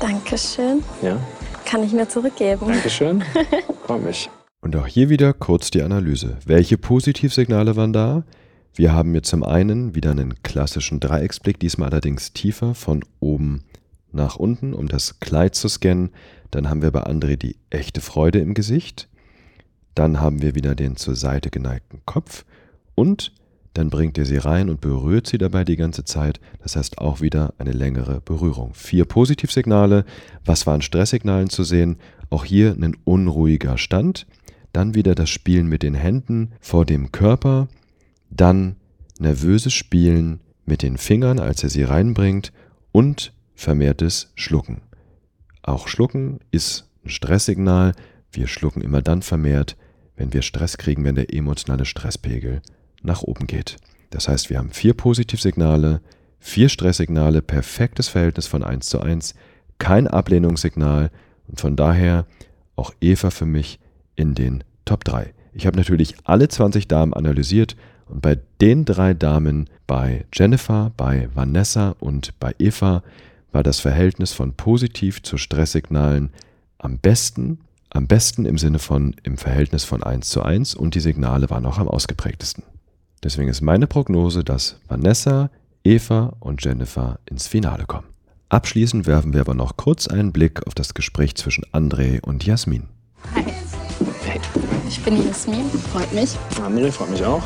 Dankeschön. 0.00 0.82
Ja, 1.02 1.20
Kann 1.66 1.82
ich 1.84 1.92
mir 1.92 2.08
zurückgeben. 2.08 2.66
Dankeschön. 2.66 3.22
Freut 3.86 4.02
mich. 4.02 4.30
Und 4.62 4.74
auch 4.76 4.86
hier 4.86 5.10
wieder 5.10 5.34
kurz 5.34 5.70
die 5.70 5.82
Analyse. 5.82 6.38
Welche 6.46 6.78
Positivsignale 6.78 7.76
waren 7.76 7.92
da? 7.92 8.24
Wir 8.74 8.94
haben 8.94 9.12
hier 9.12 9.22
zum 9.22 9.44
einen 9.44 9.94
wieder 9.94 10.10
einen 10.10 10.42
klassischen 10.42 11.00
Dreiecksblick, 11.00 11.60
diesmal 11.60 11.90
allerdings 11.90 12.32
tiefer 12.32 12.74
von 12.74 13.04
oben 13.20 13.64
nach 14.12 14.36
unten, 14.36 14.72
um 14.72 14.88
das 14.88 15.20
Kleid 15.20 15.54
zu 15.54 15.68
scannen. 15.68 16.10
Dann 16.50 16.70
haben 16.70 16.82
wir 16.82 16.90
bei 16.90 17.02
André 17.02 17.36
die 17.36 17.56
echte 17.68 18.00
Freude 18.00 18.38
im 18.38 18.54
Gesicht. 18.54 19.08
Dann 19.94 20.20
haben 20.20 20.40
wir 20.40 20.54
wieder 20.54 20.74
den 20.74 20.96
zur 20.96 21.14
Seite 21.14 21.50
geneigten 21.50 22.00
Kopf. 22.06 22.44
Und 22.94 23.32
dann 23.76 23.90
bringt 23.90 24.16
er 24.16 24.24
sie 24.24 24.38
rein 24.38 24.70
und 24.70 24.80
berührt 24.80 25.26
sie 25.26 25.38
dabei 25.38 25.64
die 25.64 25.76
ganze 25.76 26.04
Zeit. 26.04 26.40
Das 26.62 26.76
heißt 26.76 26.98
auch 26.98 27.20
wieder 27.20 27.52
eine 27.58 27.72
längere 27.72 28.22
Berührung. 28.22 28.72
Vier 28.74 29.04
Positivsignale. 29.04 30.04
Was 30.44 30.66
war 30.66 30.74
an 30.74 30.82
Stresssignalen 30.82 31.50
zu 31.50 31.62
sehen? 31.62 31.98
Auch 32.30 32.44
hier 32.44 32.72
ein 32.72 32.96
unruhiger 33.04 33.76
Stand. 33.76 34.26
Dann 34.72 34.94
wieder 34.94 35.14
das 35.14 35.28
Spielen 35.28 35.66
mit 35.66 35.82
den 35.82 35.94
Händen 35.94 36.52
vor 36.60 36.86
dem 36.86 37.12
Körper. 37.12 37.68
Dann 38.30 38.76
nervöses 39.18 39.74
Spielen 39.74 40.40
mit 40.64 40.82
den 40.82 40.96
Fingern, 40.96 41.38
als 41.38 41.62
er 41.62 41.68
sie 41.68 41.82
reinbringt. 41.82 42.52
Und 42.92 43.34
vermehrtes 43.54 44.32
Schlucken. 44.36 44.80
Auch 45.62 45.88
Schlucken 45.88 46.40
ist 46.50 46.88
ein 47.04 47.10
Stresssignal. 47.10 47.92
Wir 48.32 48.46
schlucken 48.46 48.80
immer 48.80 49.02
dann 49.02 49.20
vermehrt, 49.20 49.76
wenn 50.16 50.32
wir 50.32 50.40
Stress 50.40 50.78
kriegen, 50.78 51.04
wenn 51.04 51.14
der 51.14 51.34
emotionale 51.34 51.84
Stresspegel 51.84 52.62
nach 53.06 53.22
oben 53.22 53.46
geht. 53.46 53.76
Das 54.10 54.28
heißt, 54.28 54.50
wir 54.50 54.58
haben 54.58 54.70
vier 54.70 54.94
Positivsignale, 54.94 56.00
vier 56.38 56.68
Stresssignale, 56.68 57.42
perfektes 57.42 58.08
Verhältnis 58.08 58.46
von 58.46 58.62
1 58.62 58.86
zu 58.86 59.00
1, 59.00 59.34
kein 59.78 60.06
Ablehnungssignal 60.06 61.10
und 61.48 61.60
von 61.60 61.76
daher 61.76 62.26
auch 62.76 62.92
Eva 63.00 63.30
für 63.30 63.46
mich 63.46 63.78
in 64.14 64.34
den 64.34 64.64
Top 64.84 65.04
3. 65.04 65.32
Ich 65.52 65.66
habe 65.66 65.76
natürlich 65.76 66.14
alle 66.24 66.48
20 66.48 66.86
Damen 66.88 67.14
analysiert 67.14 67.76
und 68.08 68.22
bei 68.22 68.38
den 68.60 68.84
drei 68.84 69.14
Damen, 69.14 69.68
bei 69.86 70.24
Jennifer, 70.32 70.92
bei 70.96 71.28
Vanessa 71.34 71.96
und 71.98 72.38
bei 72.38 72.54
Eva, 72.58 73.02
war 73.52 73.62
das 73.62 73.80
Verhältnis 73.80 74.32
von 74.32 74.52
positiv 74.52 75.22
zu 75.22 75.38
Stresssignalen 75.38 76.30
am 76.78 76.98
besten, 76.98 77.58
am 77.90 78.06
besten 78.06 78.44
im 78.44 78.58
Sinne 78.58 78.78
von 78.78 79.16
im 79.22 79.38
Verhältnis 79.38 79.84
von 79.84 80.02
1 80.02 80.28
zu 80.28 80.42
1 80.42 80.74
und 80.74 80.94
die 80.94 81.00
Signale 81.00 81.48
waren 81.48 81.64
auch 81.66 81.78
am 81.78 81.88
ausgeprägtesten. 81.88 82.62
Deswegen 83.22 83.48
ist 83.48 83.60
meine 83.60 83.86
Prognose, 83.86 84.44
dass 84.44 84.80
Vanessa, 84.88 85.50
Eva 85.84 86.34
und 86.40 86.64
Jennifer 86.64 87.18
ins 87.26 87.46
Finale 87.46 87.86
kommen. 87.86 88.06
Abschließend 88.48 89.06
werfen 89.06 89.32
wir 89.32 89.40
aber 89.40 89.54
noch 89.54 89.76
kurz 89.76 90.06
einen 90.06 90.32
Blick 90.32 90.66
auf 90.66 90.74
das 90.74 90.94
Gespräch 90.94 91.34
zwischen 91.34 91.64
André 91.72 92.20
und 92.22 92.44
Jasmin. 92.44 92.88
Hi. 93.34 93.44
Ich 94.88 95.02
bin 95.02 95.26
Jasmin, 95.26 95.68
freut 95.92 96.12
mich. 96.12 96.36
André 96.60 96.92
freut 96.92 97.10
mich 97.10 97.24
auch. 97.24 97.42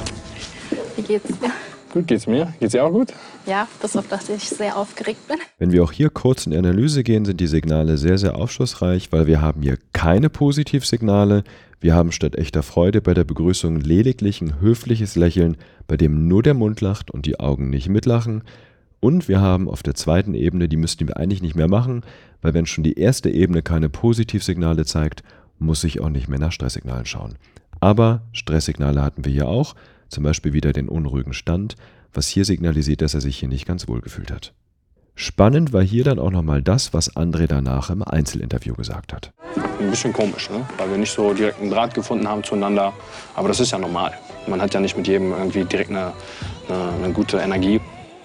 Wie 0.96 1.02
geht's 1.02 1.28
dir? 1.28 1.50
Gut 1.92 2.06
geht's 2.06 2.26
mir. 2.26 2.54
Geht's 2.60 2.72
dir 2.72 2.84
auch 2.84 2.92
gut? 2.92 3.12
Ja, 3.46 3.66
bis 3.82 3.96
auf 3.96 4.06
dass 4.06 4.28
ich 4.28 4.48
sehr 4.48 4.76
aufgeregt 4.76 5.26
bin. 5.26 5.38
Wenn 5.58 5.72
wir 5.72 5.82
auch 5.82 5.90
hier 5.90 6.08
kurz 6.08 6.46
in 6.46 6.52
die 6.52 6.58
Analyse 6.58 7.02
gehen, 7.02 7.24
sind 7.24 7.40
die 7.40 7.48
Signale 7.48 7.98
sehr, 7.98 8.16
sehr 8.16 8.36
aufschlussreich, 8.36 9.10
weil 9.10 9.26
wir 9.26 9.40
haben 9.40 9.62
hier 9.62 9.76
keine 9.92 10.30
Positivsignale. 10.30 11.42
Wir 11.80 11.94
haben 11.94 12.12
statt 12.12 12.36
echter 12.36 12.62
Freude 12.62 13.00
bei 13.00 13.14
der 13.14 13.24
Begrüßung 13.24 13.80
lediglich 13.80 14.40
ein 14.40 14.60
höfliches 14.60 15.16
Lächeln, 15.16 15.56
bei 15.88 15.96
dem 15.96 16.28
nur 16.28 16.42
der 16.42 16.54
Mund 16.54 16.80
lacht 16.80 17.10
und 17.10 17.26
die 17.26 17.40
Augen 17.40 17.70
nicht 17.70 17.88
mitlachen. 17.88 18.44
Und 19.00 19.28
wir 19.28 19.40
haben 19.40 19.68
auf 19.68 19.82
der 19.82 19.94
zweiten 19.94 20.34
Ebene, 20.34 20.68
die 20.68 20.76
müssten 20.76 21.08
wir 21.08 21.16
eigentlich 21.16 21.42
nicht 21.42 21.56
mehr 21.56 21.68
machen, 21.68 22.02
weil 22.42 22.54
wenn 22.54 22.66
schon 22.66 22.84
die 22.84 22.98
erste 22.98 23.30
Ebene 23.30 23.62
keine 23.62 23.88
Positivsignale 23.88 24.84
zeigt, 24.84 25.24
muss 25.58 25.82
ich 25.84 26.00
auch 26.00 26.10
nicht 26.10 26.28
mehr 26.28 26.38
nach 26.38 26.52
Stresssignalen 26.52 27.06
schauen. 27.06 27.34
Aber 27.80 28.22
Stresssignale 28.32 29.02
hatten 29.02 29.24
wir 29.24 29.32
hier 29.32 29.48
auch, 29.48 29.74
zum 30.10 30.24
Beispiel 30.24 30.52
wieder 30.52 30.72
den 30.72 30.88
unruhigen 30.88 31.32
Stand, 31.32 31.76
was 32.12 32.28
hier 32.28 32.44
signalisiert, 32.44 33.02
dass 33.02 33.14
er 33.14 33.20
sich 33.20 33.38
hier 33.38 33.48
nicht 33.48 33.66
ganz 33.66 33.88
wohl 33.88 34.00
gefühlt 34.00 34.30
hat. 34.30 34.52
Spannend 35.14 35.72
war 35.72 35.82
hier 35.82 36.04
dann 36.04 36.18
auch 36.18 36.30
nochmal 36.30 36.62
das, 36.62 36.94
was 36.94 37.14
André 37.14 37.46
danach 37.46 37.90
im 37.90 38.02
Einzelinterview 38.02 38.74
gesagt 38.74 39.12
hat. 39.12 39.32
Ein 39.78 39.90
bisschen 39.90 40.12
komisch, 40.12 40.48
ne? 40.50 40.66
weil 40.78 40.90
wir 40.90 40.98
nicht 40.98 41.12
so 41.12 41.34
direkt 41.34 41.60
einen 41.60 41.70
Draht 41.70 41.94
gefunden 41.94 42.26
haben 42.26 42.42
zueinander. 42.42 42.92
Aber 43.34 43.48
das 43.48 43.60
ist 43.60 43.70
ja 43.70 43.78
normal. 43.78 44.12
Man 44.46 44.62
hat 44.62 44.72
ja 44.72 44.80
nicht 44.80 44.96
mit 44.96 45.06
jedem 45.06 45.32
irgendwie 45.32 45.64
direkt 45.64 45.90
eine, 45.90 46.12
eine, 46.68 47.04
eine 47.04 47.12
gute 47.12 47.38
Energie. 47.38 47.80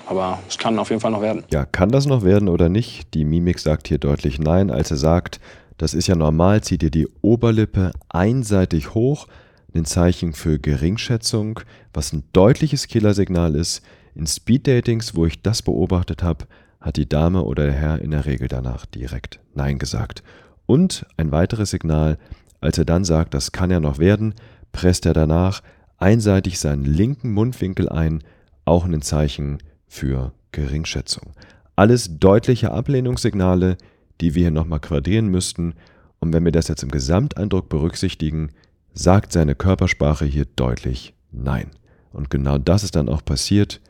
Aber 0.05 0.39
es 0.47 0.57
kann 0.57 0.79
auf 0.79 0.89
jeden 0.89 1.01
Fall 1.01 1.11
noch 1.11 1.21
werden. 1.21 1.43
Ja, 1.51 1.65
kann 1.65 1.89
das 1.89 2.05
noch 2.05 2.23
werden 2.23 2.47
oder 2.47 2.69
nicht? 2.69 3.13
Die 3.13 3.25
Mimik 3.25 3.59
sagt 3.59 3.87
hier 3.87 3.97
deutlich 3.97 4.39
nein, 4.39 4.69
als 4.69 4.91
er 4.91 4.97
sagt, 4.97 5.39
das 5.77 5.93
ist 5.93 6.07
ja 6.07 6.15
normal, 6.15 6.61
zieht 6.61 6.83
ihr 6.83 6.91
die 6.91 7.07
Oberlippe 7.21 7.91
einseitig 8.07 8.93
hoch, 8.93 9.27
ein 9.75 9.85
Zeichen 9.85 10.33
für 10.33 10.57
Geringschätzung, 10.57 11.59
was 11.93 12.13
ein 12.13 12.23
deutliches 12.33 12.87
Killersignal 12.87 13.55
ist. 13.55 13.81
In 14.15 14.25
Speeddatings, 14.25 15.15
wo 15.15 15.25
ich 15.25 15.41
das 15.41 15.61
beobachtet 15.61 16.23
habe, 16.23 16.45
hat 16.79 16.97
die 16.97 17.09
Dame 17.09 17.43
oder 17.43 17.65
der 17.65 17.73
Herr 17.73 17.99
in 17.99 18.11
der 18.11 18.25
Regel 18.25 18.47
danach 18.47 18.85
direkt 18.85 19.39
Nein 19.53 19.77
gesagt. 19.77 20.23
Und 20.65 21.05
ein 21.17 21.31
weiteres 21.31 21.71
Signal, 21.71 22.17
als 22.61 22.77
er 22.77 22.85
dann 22.85 23.03
sagt, 23.03 23.33
das 23.33 23.51
kann 23.51 23.71
ja 23.71 23.79
noch 23.79 23.99
werden, 23.99 24.33
presst 24.71 25.05
er 25.05 25.13
danach 25.13 25.61
einseitig 25.97 26.59
seinen 26.59 26.85
linken 26.85 27.33
Mundwinkel 27.33 27.89
ein, 27.89 28.23
auch 28.65 28.85
ein 28.85 29.01
Zeichen 29.01 29.59
für 29.87 30.33
Geringschätzung. 30.51 31.33
Alles 31.75 32.19
deutliche 32.19 32.71
Ablehnungssignale, 32.71 33.77
die 34.21 34.35
wir 34.35 34.43
hier 34.43 34.51
nochmal 34.51 34.79
quadrieren 34.79 35.27
müssten. 35.27 35.73
Und 36.19 36.33
wenn 36.33 36.45
wir 36.45 36.51
das 36.51 36.67
jetzt 36.67 36.83
im 36.83 36.91
Gesamteindruck 36.91 37.69
berücksichtigen, 37.69 38.51
sagt 38.95 39.33
seine 39.33 39.53
Körpersprache 39.53 40.25
hier 40.25 40.45
deutlich 40.55 41.13
Nein. 41.31 41.71
Und 42.13 42.29
genau 42.29 42.57
das 42.57 42.83
ist 42.83 42.95
dann 42.95 43.09
auch 43.09 43.23
passiert. 43.23 43.81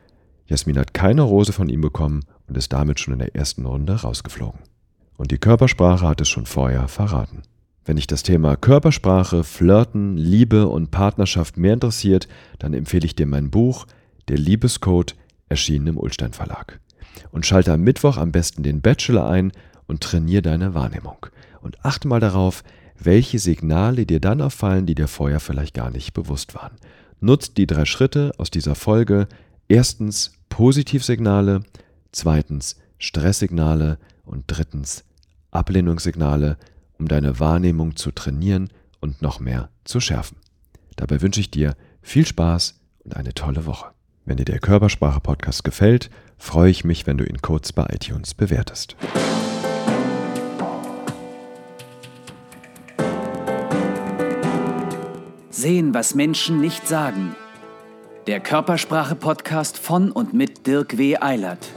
Jasmin 0.46 0.78
hat 0.78 0.94
keine 0.94 1.22
Rose 1.22 1.52
von 1.52 1.68
ihm 1.68 1.80
bekommen 1.80 2.24
und 2.48 2.56
ist 2.56 2.72
damit 2.72 2.98
schon 2.98 3.14
in 3.14 3.20
der 3.20 3.36
ersten 3.36 3.64
Runde 3.64 3.94
rausgeflogen. 3.94 4.60
Und 5.16 5.30
die 5.30 5.38
Körpersprache 5.38 6.06
hat 6.06 6.20
es 6.20 6.28
schon 6.28 6.44
vorher 6.44 6.88
verraten. 6.88 7.42
Wenn 7.84 7.96
dich 7.96 8.08
das 8.08 8.24
Thema 8.24 8.56
Körpersprache, 8.56 9.44
Flirten, 9.44 10.16
Liebe 10.16 10.66
und 10.66 10.90
Partnerschaft 10.90 11.56
mehr 11.56 11.74
interessiert, 11.74 12.26
dann 12.58 12.74
empfehle 12.74 13.06
ich 13.06 13.14
dir 13.14 13.26
mein 13.26 13.50
Buch 13.50 13.86
Der 14.26 14.38
Liebescode, 14.38 15.14
erschienen 15.48 15.86
im 15.86 15.98
Ulstein 15.98 16.32
Verlag. 16.32 16.80
Und 17.30 17.46
schalte 17.46 17.72
am 17.72 17.82
Mittwoch 17.82 18.16
am 18.16 18.32
besten 18.32 18.64
den 18.64 18.80
Bachelor 18.80 19.28
ein 19.28 19.52
und 19.86 20.02
trainiere 20.02 20.42
deine 20.42 20.74
Wahrnehmung. 20.74 21.26
Und 21.60 21.84
achte 21.84 22.08
mal 22.08 22.18
darauf, 22.18 22.64
welche 22.98 23.38
Signale 23.38 24.06
dir 24.06 24.20
dann 24.20 24.40
auffallen, 24.40 24.86
die 24.86 24.94
dir 24.94 25.08
vorher 25.08 25.40
vielleicht 25.40 25.74
gar 25.74 25.90
nicht 25.90 26.12
bewusst 26.14 26.54
waren. 26.54 26.76
Nutzt 27.20 27.56
die 27.56 27.66
drei 27.66 27.84
Schritte 27.84 28.32
aus 28.38 28.50
dieser 28.50 28.74
Folge. 28.74 29.28
Erstens 29.68 30.32
Positivsignale, 30.48 31.62
zweitens 32.12 32.76
Stresssignale 32.98 33.98
und 34.24 34.44
drittens 34.46 35.04
Ablehnungssignale, 35.50 36.56
um 36.98 37.08
deine 37.08 37.40
Wahrnehmung 37.40 37.96
zu 37.96 38.10
trainieren 38.10 38.70
und 39.00 39.22
noch 39.22 39.40
mehr 39.40 39.70
zu 39.84 40.00
schärfen. 40.00 40.38
Dabei 40.96 41.20
wünsche 41.20 41.40
ich 41.40 41.50
dir 41.50 41.76
viel 42.02 42.26
Spaß 42.26 42.80
und 43.04 43.16
eine 43.16 43.34
tolle 43.34 43.66
Woche. 43.66 43.86
Wenn 44.24 44.38
dir 44.38 44.44
der 44.44 44.58
Körpersprache-Podcast 44.58 45.62
gefällt, 45.62 46.10
freue 46.36 46.70
ich 46.70 46.84
mich, 46.84 47.06
wenn 47.06 47.18
du 47.18 47.24
ihn 47.24 47.42
kurz 47.42 47.72
bei 47.72 47.86
iTunes 47.90 48.34
bewertest. 48.34 48.96
Sehen, 55.56 55.94
was 55.94 56.14
Menschen 56.14 56.60
nicht 56.60 56.86
sagen. 56.86 57.34
Der 58.26 58.40
Körpersprache-Podcast 58.40 59.78
von 59.78 60.12
und 60.12 60.34
mit 60.34 60.66
Dirk 60.66 60.98
W. 60.98 61.16
Eilert. 61.16 61.70